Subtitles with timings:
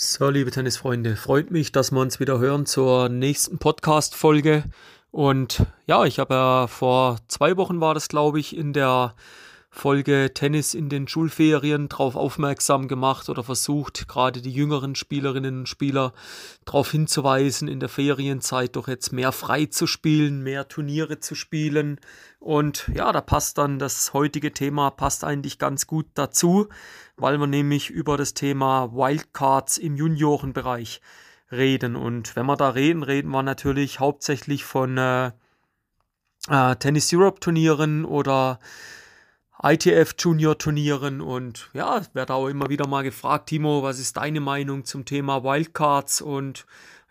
[0.00, 4.62] So, liebe Tennisfreunde, freut mich, dass wir uns wieder hören zur nächsten Podcast-Folge.
[5.10, 9.16] Und ja, ich habe ja vor zwei Wochen war das, glaube ich, in der
[9.70, 15.68] Folge Tennis in den Schulferien darauf aufmerksam gemacht oder versucht, gerade die jüngeren Spielerinnen und
[15.68, 16.14] Spieler
[16.64, 22.00] darauf hinzuweisen, in der Ferienzeit doch jetzt mehr frei zu spielen, mehr Turniere zu spielen.
[22.40, 26.68] Und ja, da passt dann das heutige Thema, passt eigentlich ganz gut dazu,
[27.16, 31.02] weil wir nämlich über das Thema Wildcards im Juniorenbereich
[31.52, 31.94] reden.
[31.94, 35.32] Und wenn wir da reden, reden wir natürlich hauptsächlich von äh,
[36.48, 38.58] äh, Tennis Europe Turnieren oder
[39.62, 44.40] ITF Junior Turnieren und ja, werde auch immer wieder mal gefragt, Timo, was ist deine
[44.40, 46.64] Meinung zum Thema Wildcards und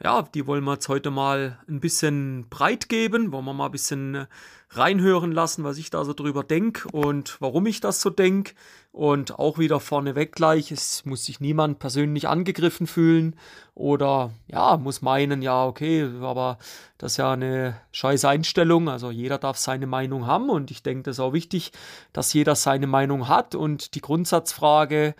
[0.03, 3.71] ja, die wollen wir jetzt heute mal ein bisschen breit geben, wollen wir mal ein
[3.71, 4.25] bisschen äh,
[4.69, 8.53] reinhören lassen, was ich da so drüber denke und warum ich das so denke.
[8.91, 13.35] Und auch wieder vorneweg gleich, es muss sich niemand persönlich angegriffen fühlen
[13.75, 16.57] oder ja, muss meinen, ja, okay, aber
[16.97, 18.89] das ist ja eine scheiß Einstellung.
[18.89, 21.71] Also jeder darf seine Meinung haben und ich denke, das ist auch wichtig,
[22.11, 25.15] dass jeder seine Meinung hat und die Grundsatzfrage,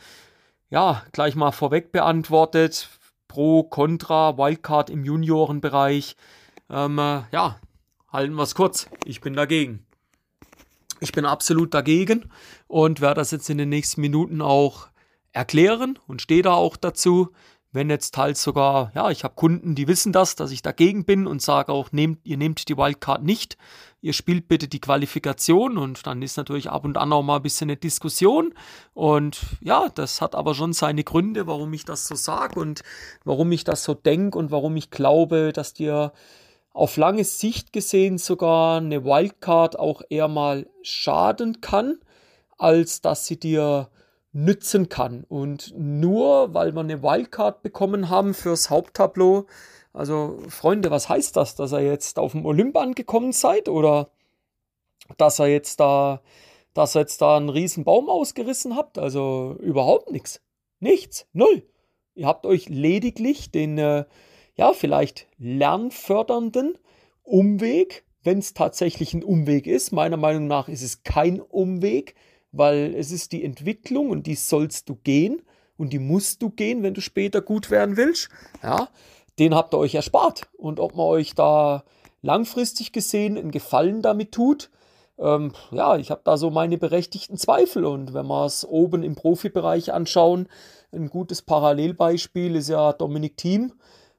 [0.69, 2.89] ja, gleich mal vorweg beantwortet.
[3.27, 6.15] Pro, Contra, Wildcard im Juniorenbereich.
[6.69, 7.59] Ähm, äh, ja,
[8.11, 8.87] halten wir es kurz.
[9.05, 9.85] Ich bin dagegen.
[10.99, 12.29] Ich bin absolut dagegen
[12.67, 14.87] und werde das jetzt in den nächsten Minuten auch
[15.31, 17.31] erklären und stehe da auch dazu.
[17.77, 21.27] Wenn jetzt halt sogar, ja, ich habe Kunden, die wissen das, dass ich dagegen bin
[21.27, 23.55] und sage auch, nehmt, ihr nehmt die Wildcard nicht,
[24.01, 27.43] ihr spielt bitte die Qualifikation und dann ist natürlich ab und an auch mal ein
[27.43, 28.55] bisschen eine Diskussion.
[28.95, 32.81] Und ja, das hat aber schon seine Gründe, warum ich das so sage und
[33.23, 36.13] warum ich das so denke und warum ich glaube, dass dir
[36.73, 41.99] auf lange Sicht gesehen sogar eine Wildcard auch eher mal schaden kann,
[42.57, 43.91] als dass sie dir
[44.37, 45.23] nützen kann.
[45.27, 49.47] Und nur weil wir eine Wildcard bekommen haben fürs Haupttableau,
[49.93, 54.11] also Freunde, was heißt das, dass ihr jetzt auf dem Olymp angekommen seid oder
[55.17, 56.21] dass ihr jetzt da,
[56.75, 58.99] dass ihr jetzt da einen riesen Baum ausgerissen habt?
[58.99, 60.39] Also überhaupt nichts.
[60.79, 61.27] Nichts.
[61.33, 61.63] Null.
[62.13, 64.05] Ihr habt euch lediglich den äh,
[64.53, 66.77] ja, vielleicht lernfördernden
[67.23, 69.91] Umweg, wenn es tatsächlich ein Umweg ist.
[69.91, 72.13] Meiner Meinung nach ist es kein Umweg,
[72.51, 75.41] weil es ist die Entwicklung und die sollst du gehen
[75.77, 78.29] und die musst du gehen, wenn du später gut werden willst.
[78.63, 78.89] Ja,
[79.39, 80.47] den habt ihr euch erspart.
[80.57, 81.83] Und ob man euch da
[82.21, 84.69] langfristig gesehen einen Gefallen damit tut,
[85.19, 87.85] ähm, ja, ich habe da so meine berechtigten Zweifel.
[87.85, 90.47] Und wenn wir es oben im Profibereich anschauen,
[90.91, 93.73] ein gutes Parallelbeispiel ist ja Dominik Thiem,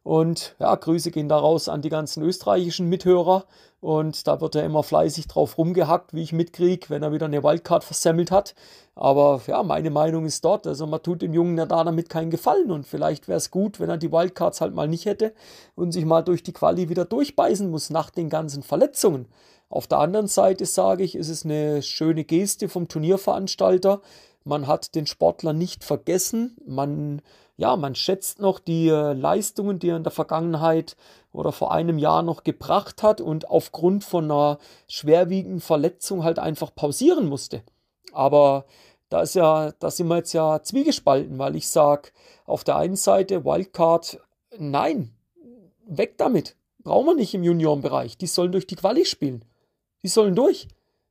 [0.08, 3.44] und ja, Grüße gehen daraus an die ganzen österreichischen Mithörer.
[3.82, 7.44] Und da wird er immer fleißig drauf rumgehackt, wie ich mitkriege, wenn er wieder eine
[7.44, 8.54] Wildcard versemmelt hat.
[8.94, 10.66] Aber ja, meine Meinung ist dort.
[10.66, 12.70] Also man tut dem Jungen ja da damit keinen Gefallen.
[12.70, 15.34] Und vielleicht wäre es gut, wenn er die Wildcards halt mal nicht hätte
[15.74, 19.26] und sich mal durch die Quali wieder durchbeißen muss nach den ganzen Verletzungen.
[19.68, 24.00] Auf der anderen Seite sage ich, ist es eine schöne Geste vom Turnierveranstalter.
[24.44, 26.56] Man hat den Sportler nicht vergessen.
[26.66, 27.20] Man
[27.58, 30.96] ja, man schätzt noch die äh, Leistungen, die er in der Vergangenheit
[31.32, 36.72] oder vor einem Jahr noch gebracht hat und aufgrund von einer schwerwiegenden Verletzung halt einfach
[36.72, 37.62] pausieren musste.
[38.12, 38.64] Aber
[39.08, 42.10] da ist ja, da sind wir jetzt ja zwiegespalten, weil ich sage,
[42.47, 44.20] auf der einen Seite Wildcard,
[44.56, 45.12] nein,
[45.84, 46.54] weg damit.
[46.84, 48.16] Brauchen wir nicht im Juniorenbereich.
[48.18, 49.44] Die sollen durch die Quali spielen.
[50.04, 50.68] Die sollen durch.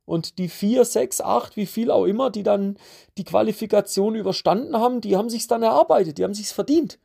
[0.08, 2.78] Und die vier, sechs, acht, wie viel auch immer, die dann
[3.18, 6.98] die Qualifikation überstanden haben, die haben sich's dann erarbeitet, die haben sich's verdient.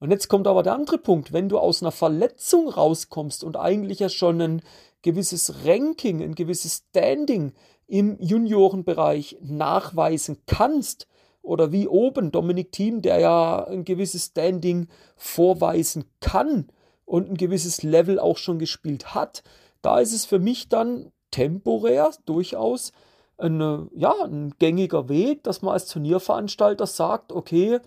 [0.00, 4.00] Und jetzt kommt aber der andere Punkt, wenn du aus einer Verletzung rauskommst und eigentlich
[4.00, 4.62] ja schon ein
[5.02, 7.52] gewisses Ranking, ein gewisses Standing
[7.86, 11.06] im Juniorenbereich nachweisen kannst,
[11.42, 16.72] oder wie oben Dominik Thiem, der ja ein gewisses Standing vorweisen kann
[17.04, 19.44] und ein gewisses Level auch schon gespielt hat,
[19.80, 22.92] da ist es für mich dann temporär durchaus
[23.38, 27.80] eine, ja, ein gängiger Weg, dass man als Turnierveranstalter sagt, okay,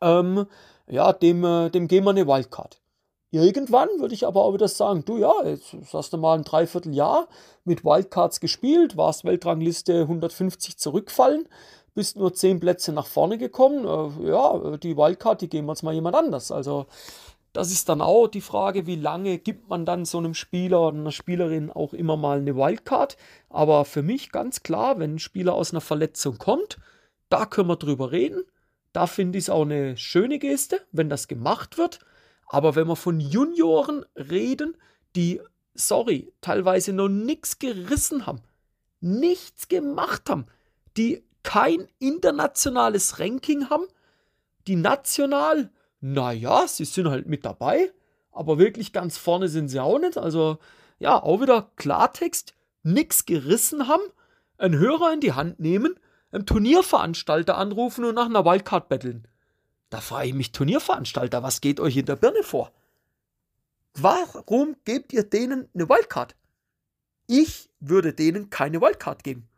[0.00, 0.46] ähm,
[0.88, 2.80] ja, dem, äh, dem geben wir eine Wildcard.
[3.32, 7.28] Irgendwann würde ich aber auch wieder sagen, du ja, jetzt hast du mal ein Dreivierteljahr
[7.64, 11.48] mit Wildcards gespielt, warst Weltrangliste 150 zurückfallen,
[11.94, 13.84] bist nur 10 Plätze nach vorne gekommen.
[13.84, 16.52] Äh, ja, die Wildcard, die geben wir jetzt mal jemand anders.
[16.52, 16.86] Also
[17.56, 20.98] das ist dann auch die Frage, wie lange gibt man dann so einem Spieler oder
[20.98, 23.16] einer Spielerin auch immer mal eine Wildcard.
[23.48, 26.78] Aber für mich ganz klar, wenn ein Spieler aus einer Verletzung kommt,
[27.30, 28.44] da können wir drüber reden.
[28.92, 32.00] Da finde ich es auch eine schöne Geste, wenn das gemacht wird.
[32.46, 34.76] Aber wenn wir von Junioren reden,
[35.16, 35.40] die,
[35.74, 38.42] sorry, teilweise noch nichts gerissen haben,
[39.00, 40.46] nichts gemacht haben,
[40.96, 43.86] die kein internationales Ranking haben,
[44.66, 45.70] Die national,
[46.12, 47.92] naja, sie sind halt mit dabei,
[48.30, 50.16] aber wirklich ganz vorne sind sie auch nicht.
[50.16, 50.58] Also
[50.98, 54.02] ja, auch wieder Klartext, nix gerissen haben,
[54.56, 55.98] einen Hörer in die Hand nehmen,
[56.30, 59.26] einen Turnierveranstalter anrufen und nach einer Wildcard betteln.
[59.90, 62.72] Da frage ich mich, Turnierveranstalter, was geht euch in der Birne vor?
[63.94, 66.36] Warum gebt ihr denen eine Wildcard?
[67.26, 69.48] Ich würde denen keine Wildcard geben.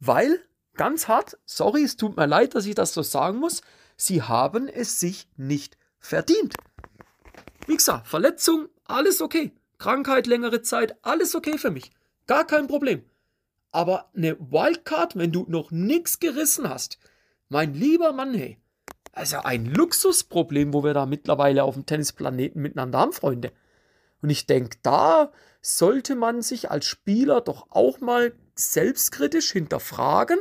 [0.00, 0.40] Weil,
[0.74, 3.62] ganz hart, sorry, es tut mir leid, dass ich das so sagen muss,
[3.96, 6.54] sie haben es sich nicht verdient.
[7.66, 9.52] Wie gesagt, Verletzung, alles okay.
[9.78, 11.90] Krankheit, längere Zeit, alles okay für mich.
[12.26, 13.04] Gar kein Problem.
[13.72, 16.98] Aber eine Wildcard, wenn du noch nichts gerissen hast,
[17.48, 18.58] mein lieber Mann, hey,
[19.12, 23.52] also ein Luxusproblem, wo wir da mittlerweile auf dem Tennisplaneten miteinander haben, Freunde.
[24.22, 30.38] Und ich denke, da sollte man sich als Spieler doch auch mal selbstkritisch hinterfragen,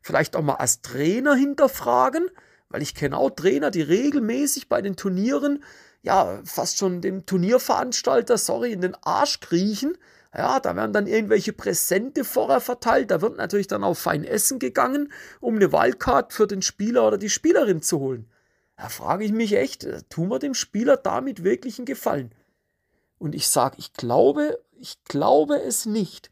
[0.00, 2.30] vielleicht auch mal als Trainer hinterfragen,
[2.68, 5.62] weil ich kenne auch Trainer, die regelmäßig bei den Turnieren
[6.02, 9.96] ja, fast schon dem Turnierveranstalter, sorry, in den Arsch kriechen.
[10.34, 13.10] Ja, da werden dann irgendwelche Präsente vorher verteilt.
[13.10, 17.18] Da wird natürlich dann auch fein essen gegangen, um eine Wildcard für den Spieler oder
[17.18, 18.30] die Spielerin zu holen.
[18.76, 22.32] Da frage ich mich echt, äh, tun wir dem Spieler damit wirklich einen Gefallen?
[23.18, 26.30] Und ich sage, ich glaube, ich glaube es nicht.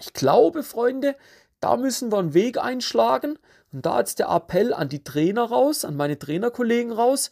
[0.00, 1.16] Ich glaube, Freunde,
[1.62, 3.38] da müssen wir einen Weg einschlagen.
[3.72, 7.30] Und da jetzt der Appell an die Trainer raus, an meine Trainerkollegen raus,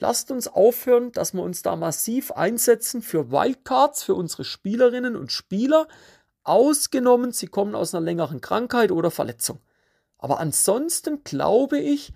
[0.00, 5.32] Lasst uns aufhören, dass wir uns da massiv einsetzen für Wildcards, für unsere Spielerinnen und
[5.32, 5.88] Spieler,
[6.44, 9.58] ausgenommen, sie kommen aus einer längeren Krankheit oder Verletzung.
[10.16, 12.12] Aber ansonsten glaube ich,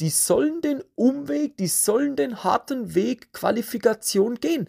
[0.00, 4.68] die sollen den Umweg, die sollen den harten Weg Qualifikation gehen.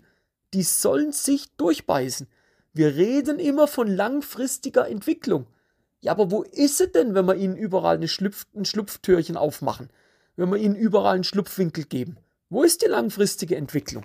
[0.53, 2.27] Die sollen sich durchbeißen.
[2.73, 5.47] Wir reden immer von langfristiger Entwicklung.
[6.03, 9.89] Ja, aber wo ist sie denn, wenn wir ihnen überall eine Schlupf, ein Schlupftürchen aufmachen?
[10.35, 12.17] Wenn wir ihnen überall einen Schlupfwinkel geben?
[12.49, 14.03] Wo ist die langfristige Entwicklung?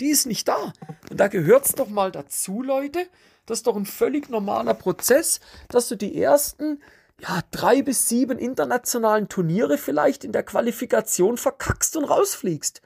[0.00, 0.72] Die ist nicht da.
[1.10, 3.00] Und da gehört es doch mal dazu, Leute.
[3.46, 6.80] Das ist doch ein völlig normaler Prozess, dass du die ersten
[7.18, 12.80] ja, drei bis sieben internationalen Turniere vielleicht in der Qualifikation verkackst und rausfliegst.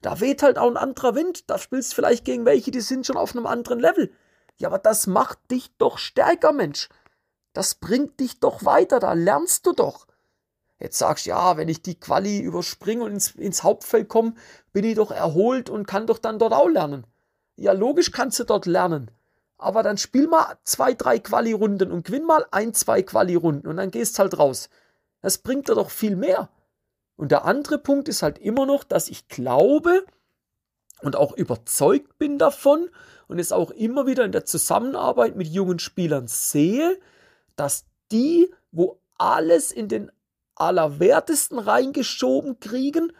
[0.00, 1.50] Da weht halt auch ein anderer Wind.
[1.50, 4.10] Da spielst du vielleicht gegen welche, die sind schon auf einem anderen Level.
[4.56, 6.88] Ja, aber das macht dich doch stärker, Mensch.
[7.52, 10.06] Das bringt dich doch weiter, da lernst du doch.
[10.78, 14.34] Jetzt sagst du, ja, wenn ich die Quali überspringe und ins, ins Hauptfeld komme,
[14.72, 17.06] bin ich doch erholt und kann doch dann dort auch lernen.
[17.56, 19.10] Ja, logisch kannst du dort lernen.
[19.58, 23.90] Aber dann spiel mal zwei, drei Quali-Runden und gewinn mal ein, zwei Quali-Runden und dann
[23.90, 24.70] gehst halt raus.
[25.20, 26.48] Das bringt dir doch viel mehr.
[27.16, 30.06] Und der andere Punkt ist halt immer noch, dass ich glaube
[31.02, 32.88] und auch überzeugt bin davon
[33.28, 36.98] und es auch immer wieder in der Zusammenarbeit mit jungen Spielern sehe,
[37.60, 40.10] dass die, wo alles in den
[40.54, 43.12] Allerwertesten reingeschoben kriegen,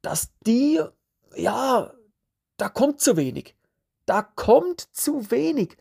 [0.00, 0.80] dass die,
[1.36, 1.92] ja,
[2.56, 3.54] da kommt zu wenig.
[4.06, 5.76] Da kommt zu wenig.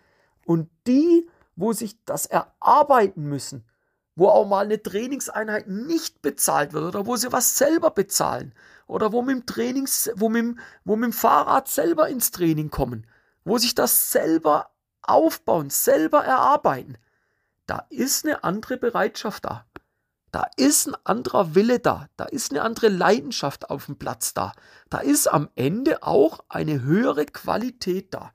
[0.45, 3.63] Und die, wo sich das erarbeiten müssen,
[4.15, 8.53] wo auch mal eine Trainingseinheit nicht bezahlt wird oder wo sie was selber bezahlen
[8.87, 13.07] oder wo mit dem Trainings, wo mit, wo mit dem Fahrrad selber ins Training kommen,
[13.45, 14.69] wo sich das selber
[15.01, 16.97] aufbauen, selber erarbeiten,
[17.73, 19.65] da ist eine andere Bereitschaft da.
[20.31, 24.51] Da ist ein anderer Wille da, da ist eine andere Leidenschaft auf dem Platz da,
[24.91, 28.31] da ist am Ende auch eine höhere Qualität da.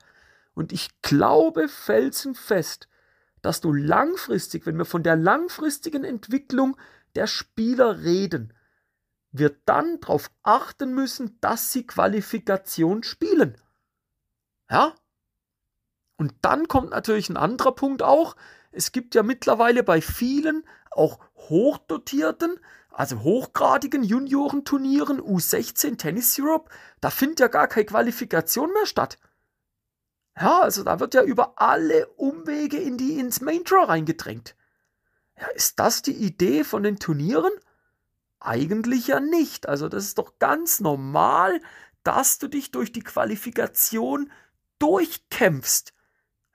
[0.55, 2.89] Und ich glaube felsenfest,
[3.41, 6.75] dass du langfristig, wenn wir von der langfristigen Entwicklung
[7.15, 8.53] der Spieler reden,
[9.31, 13.57] wir dann darauf achten müssen, dass sie Qualifikation spielen.
[14.69, 14.95] Ja?
[16.17, 18.35] Und dann kommt natürlich ein anderer Punkt auch.
[18.71, 22.59] Es gibt ja mittlerweile bei vielen auch hochdotierten,
[22.91, 26.69] also hochgradigen Juniorenturnieren U16 Tennis Europe,
[27.01, 29.17] da findet ja gar keine Qualifikation mehr statt.
[30.39, 34.55] Ja, also da wird ja über alle Umwege in die ins Main Draw reingedrängt.
[35.37, 37.51] Ja, ist das die Idee von den Turnieren?
[38.39, 39.67] Eigentlich ja nicht.
[39.67, 41.61] Also das ist doch ganz normal,
[42.03, 44.31] dass du dich durch die Qualifikation
[44.79, 45.93] durchkämpfst.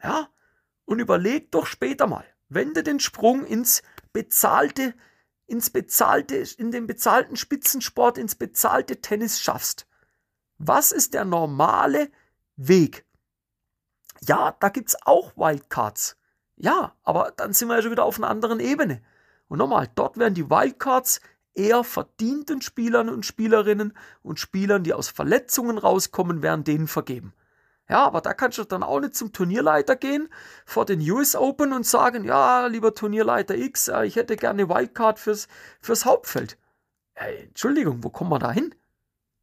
[0.03, 0.29] Ja?
[0.85, 4.95] Und überleg doch später mal, wenn du den Sprung ins bezahlte,
[5.47, 9.87] ins bezahlte, in den bezahlten Spitzensport, ins bezahlte Tennis schaffst.
[10.59, 12.11] Was ist der normale
[12.57, 13.05] Weg?
[14.21, 16.17] Ja, da gibt es auch Wildcards.
[16.57, 19.03] Ja, aber dann sind wir ja schon wieder auf einer anderen Ebene.
[19.49, 21.21] Und nochmal, dort werden die Wildcards
[21.55, 27.33] eher verdienten Spielern und Spielerinnen und Spielern, die aus Verletzungen rauskommen, werden denen vergeben.
[27.89, 30.29] Ja, aber da kannst du dann auch nicht zum Turnierleiter gehen
[30.65, 35.19] vor den US Open und sagen, ja, lieber Turnierleiter X, äh, ich hätte gerne Wildcard
[35.19, 35.49] fürs,
[35.81, 36.57] fürs Hauptfeld.
[37.15, 38.75] Äh, Entschuldigung, wo kommen wir da hin?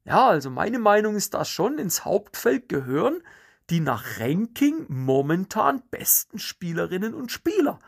[0.06, 3.22] Ja, also meine Meinung ist, dass schon ins Hauptfeld gehören
[3.72, 7.80] die nach Ranking momentan besten Spielerinnen und Spieler.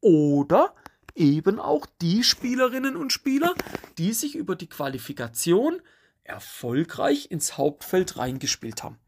[0.00, 0.74] Oder
[1.16, 3.54] eben auch die Spielerinnen und Spieler,
[3.98, 5.82] die sich über die Qualifikation
[6.22, 8.98] erfolgreich ins Hauptfeld reingespielt haben.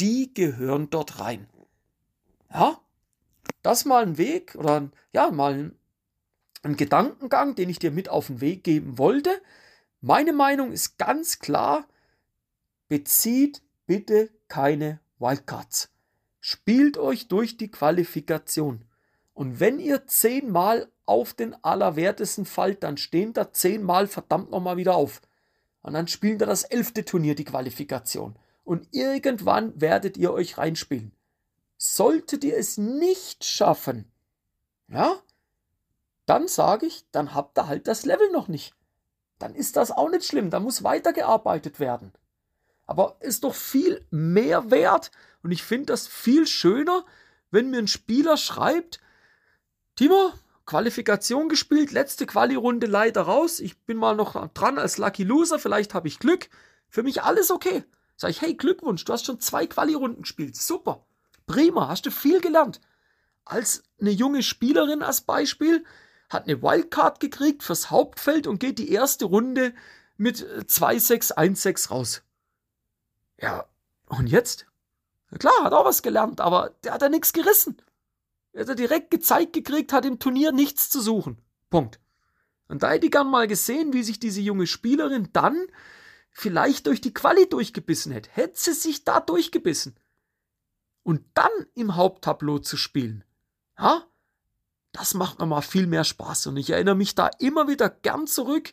[0.00, 1.48] Die gehören dort rein.
[2.52, 2.80] Ja,
[3.62, 5.78] das mal ein Weg oder ja, mal ein,
[6.62, 9.42] ein Gedankengang, den ich dir mit auf den Weg geben wollte.
[10.00, 11.86] Meine Meinung ist ganz klar,
[12.88, 15.90] bezieht bitte keine Wildcards.
[16.40, 18.84] Spielt euch durch die Qualifikation.
[19.34, 24.94] Und wenn ihr zehnmal auf den Allerwertesten fallt, dann stehen da zehnmal verdammt nochmal wieder
[24.94, 25.20] auf.
[25.82, 28.36] Und dann spielen da das elfte Turnier die Qualifikation.
[28.68, 31.12] Und irgendwann werdet ihr euch reinspielen.
[31.78, 34.12] Solltet ihr es nicht schaffen,
[34.88, 35.22] ja,
[36.26, 38.74] dann sage ich, dann habt ihr halt das Level noch nicht.
[39.38, 42.12] Dann ist das auch nicht schlimm, da muss weitergearbeitet werden.
[42.84, 47.06] Aber ist doch viel mehr wert und ich finde das viel schöner,
[47.50, 49.00] wenn mir ein Spieler schreibt,
[49.96, 50.34] Timo,
[50.66, 53.60] Qualifikation gespielt, letzte Quali-Runde leider raus.
[53.60, 56.50] Ich bin mal noch dran als Lucky Loser, vielleicht habe ich Glück.
[56.90, 57.86] Für mich alles okay.
[58.20, 60.56] Sag ich, hey, Glückwunsch, du hast schon zwei Quali-Runden gespielt.
[60.56, 61.06] Super.
[61.46, 62.80] Prima, hast du viel gelernt.
[63.44, 65.84] Als eine junge Spielerin als Beispiel
[66.28, 69.72] hat eine Wildcard gekriegt fürs Hauptfeld und geht die erste Runde
[70.16, 72.22] mit 2-6-1-6 raus.
[73.40, 73.66] Ja,
[74.08, 74.66] und jetzt?
[75.38, 77.80] Klar, hat auch was gelernt, aber der hat ja nichts gerissen.
[78.52, 81.38] Er hat ja direkt gezeigt gekriegt, hat im Turnier nichts zu suchen.
[81.70, 82.00] Punkt.
[82.66, 85.68] Und da hätte ich gern mal gesehen, wie sich diese junge Spielerin dann
[86.38, 88.30] vielleicht durch die Quali durchgebissen hätte.
[88.32, 89.96] Hätte sie sich da durchgebissen.
[91.02, 93.24] Und dann im Haupttableau zu spielen.
[93.76, 94.04] Ja?
[94.92, 96.46] Das macht nochmal viel mehr Spaß.
[96.46, 98.72] Und ich erinnere mich da immer wieder gern zurück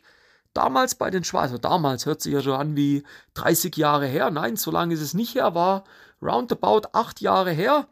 [0.54, 3.02] damals bei den Schweizer, also damals hört sich ja schon an wie
[3.34, 5.84] 30 Jahre her, nein, so lange ist es nicht her, war
[6.22, 7.88] roundabout acht Jahre her.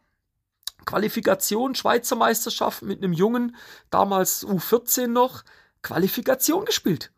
[0.87, 3.57] Qualifikation, Schweizer Meisterschaft mit einem Jungen,
[3.91, 5.43] damals U14 noch,
[5.83, 7.11] Qualifikation gespielt.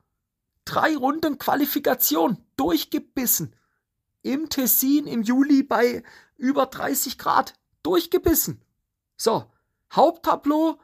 [0.67, 3.57] Drei Runden Qualifikation, durchgebissen.
[4.23, 6.03] Im Tessin im Juli bei
[6.37, 8.61] über 30 Grad, durchgebissen.
[9.17, 9.51] So,
[9.93, 10.79] Haupttableau,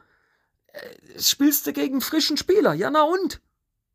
[0.67, 3.41] äh, spielst du gegen frischen Spieler, ja na und?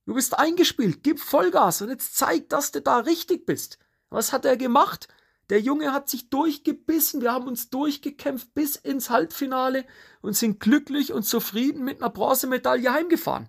[0.04, 3.78] Du bist eingespielt, gib Vollgas und jetzt zeig, dass du da richtig bist.
[4.10, 5.08] Was hat er gemacht?
[5.50, 9.86] Der Junge hat sich durchgebissen, wir haben uns durchgekämpft bis ins Halbfinale
[10.20, 13.48] und sind glücklich und zufrieden mit einer Bronzemedaille heimgefahren.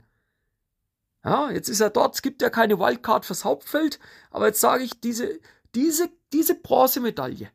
[1.23, 3.99] Ja, jetzt ist er dort, es gibt ja keine Wildcard fürs Hauptfeld,
[4.31, 5.39] aber jetzt sage ich, diese,
[5.75, 7.51] diese, diese Bronzemedaille,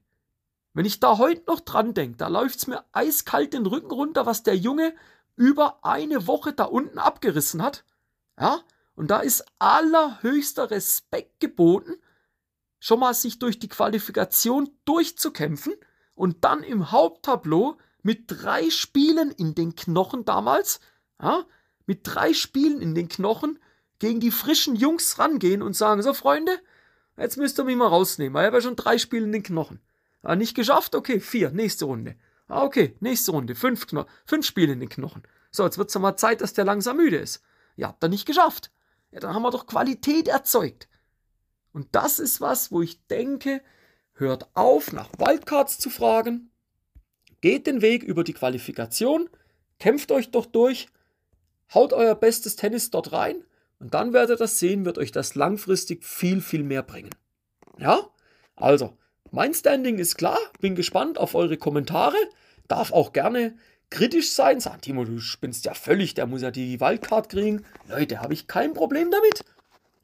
[0.75, 4.26] wenn ich da heute noch dran denke, da läuft es mir eiskalt den Rücken runter,
[4.26, 4.94] was der Junge
[5.37, 7.85] über eine Woche da unten abgerissen hat.
[8.38, 8.61] Ja,
[8.97, 11.94] und da ist allerhöchster Respekt geboten,
[12.80, 15.75] schon mal sich durch die Qualifikation durchzukämpfen
[16.14, 20.80] und dann im Haupttableau mit drei Spielen in den Knochen damals,
[21.21, 21.44] ja,
[21.86, 23.58] mit drei Spielen in den Knochen
[23.98, 26.58] gegen die frischen Jungs rangehen und sagen, so Freunde,
[27.16, 29.42] jetzt müsst ihr mich mal rausnehmen, weil ich habe ja schon drei Spiele in den
[29.42, 29.80] Knochen.
[30.22, 30.94] Ah, nicht geschafft?
[30.94, 32.16] Okay, vier, nächste Runde.
[32.48, 35.22] Ah, okay, nächste Runde, fünf, Kno fünf Spiele in den Knochen.
[35.50, 37.42] So, jetzt wird es mal Zeit, dass der langsam müde ist.
[37.76, 38.70] Ihr habt da nicht geschafft
[39.14, 40.88] ja, dann haben wir doch Qualität erzeugt.
[41.72, 43.62] Und das ist was, wo ich denke,
[44.14, 46.50] hört auf, nach Wildcards zu fragen,
[47.40, 49.30] geht den Weg über die Qualifikation,
[49.78, 50.88] kämpft euch doch durch,
[51.73, 53.44] haut euer bestes Tennis dort rein
[53.78, 57.11] und dann werdet ihr das sehen, wird euch das langfristig viel, viel mehr bringen.
[57.78, 58.00] Ja?
[58.56, 58.97] Also,
[59.30, 62.16] mein Standing ist klar, bin gespannt auf eure Kommentare,
[62.68, 63.56] darf auch gerne
[63.90, 67.64] kritisch sein, sagen, Timo, du spinnst ja völlig, der muss ja die Wildcard kriegen.
[67.88, 69.44] Leute, habe ich kein Problem damit.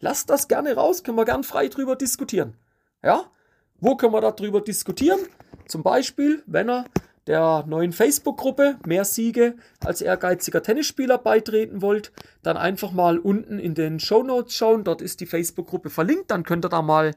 [0.00, 2.56] Lasst das gerne raus, können wir gern frei drüber diskutieren.
[3.02, 3.30] Ja?
[3.78, 5.20] Wo können wir darüber diskutieren?
[5.66, 6.84] Zum Beispiel, wenn er
[7.30, 12.10] der neuen Facebook-Gruppe Mehr Siege als ehrgeiziger Tennisspieler beitreten wollt,
[12.42, 14.82] dann einfach mal unten in den Show Notes schauen.
[14.82, 16.32] Dort ist die Facebook-Gruppe verlinkt.
[16.32, 17.12] Dann könnt ihr da mal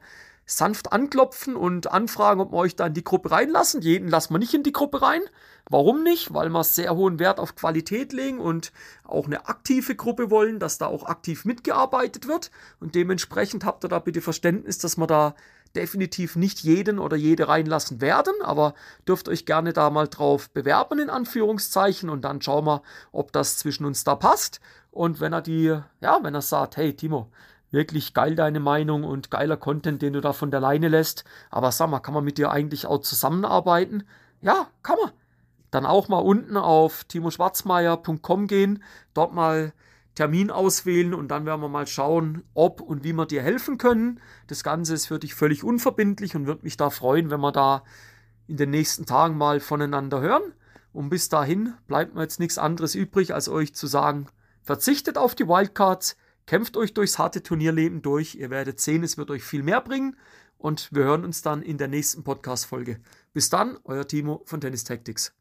[0.46, 3.82] sanft anklopfen und anfragen, ob wir euch da in die Gruppe reinlassen.
[3.82, 5.22] Jeden lassen wir nicht in die Gruppe rein.
[5.68, 6.32] Warum nicht?
[6.32, 8.70] Weil wir sehr hohen Wert auf Qualität legen und
[9.02, 12.52] auch eine aktive Gruppe wollen, dass da auch aktiv mitgearbeitet wird.
[12.78, 15.34] Und dementsprechend habt ihr da bitte Verständnis, dass wir da
[15.76, 18.74] definitiv nicht jeden oder jede reinlassen werden, aber
[19.06, 23.56] dürft euch gerne da mal drauf bewerben, in Anführungszeichen, und dann schauen wir, ob das
[23.56, 24.60] zwischen uns da passt.
[24.90, 27.30] Und wenn er die, ja, wenn er sagt, hey Timo,
[27.70, 31.72] wirklich geil deine Meinung und geiler Content, den du da von der Leine lässt, aber
[31.72, 34.04] sag mal, kann man mit dir eigentlich auch zusammenarbeiten?
[34.40, 35.12] Ja, kann man
[35.74, 39.72] dann auch mal unten auf timoschwarzmeier.com gehen, dort mal
[40.14, 44.20] Termin auswählen und dann werden wir mal schauen, ob und wie wir dir helfen können.
[44.46, 47.84] Das Ganze ist für dich völlig unverbindlich und würde mich da freuen, wenn wir da
[48.46, 50.54] in den nächsten Tagen mal voneinander hören.
[50.92, 54.28] Und bis dahin bleibt mir jetzt nichts anderes übrig, als euch zu sagen,
[54.62, 56.16] verzichtet auf die Wildcards,
[56.46, 58.36] kämpft euch durchs harte Turnierleben durch.
[58.36, 60.16] Ihr werdet sehen, es wird euch viel mehr bringen.
[60.56, 63.00] Und wir hören uns dann in der nächsten Podcast-Folge.
[63.32, 65.34] Bis dann, euer Timo von Tennis Tactics.